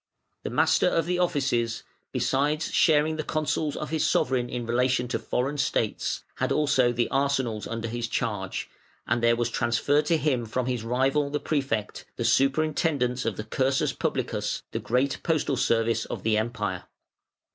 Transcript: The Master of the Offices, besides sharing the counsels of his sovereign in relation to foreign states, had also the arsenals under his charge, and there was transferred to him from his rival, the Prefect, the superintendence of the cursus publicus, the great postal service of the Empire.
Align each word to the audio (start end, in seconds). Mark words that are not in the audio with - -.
The 0.41 0.49
Master 0.49 0.87
of 0.87 1.05
the 1.05 1.19
Offices, 1.19 1.83
besides 2.11 2.71
sharing 2.73 3.17
the 3.17 3.23
counsels 3.23 3.75
of 3.75 3.91
his 3.91 4.03
sovereign 4.03 4.49
in 4.49 4.65
relation 4.65 5.07
to 5.09 5.19
foreign 5.19 5.59
states, 5.59 6.23
had 6.37 6.51
also 6.51 6.91
the 6.91 7.07
arsenals 7.11 7.67
under 7.67 7.87
his 7.87 8.07
charge, 8.07 8.67
and 9.05 9.21
there 9.21 9.35
was 9.35 9.51
transferred 9.51 10.07
to 10.07 10.17
him 10.17 10.47
from 10.47 10.65
his 10.65 10.83
rival, 10.83 11.29
the 11.29 11.39
Prefect, 11.39 12.05
the 12.15 12.25
superintendence 12.25 13.25
of 13.25 13.37
the 13.37 13.43
cursus 13.43 13.93
publicus, 13.93 14.63
the 14.71 14.79
great 14.79 15.19
postal 15.21 15.55
service 15.55 16.05
of 16.05 16.23
the 16.23 16.35
Empire. 16.35 16.85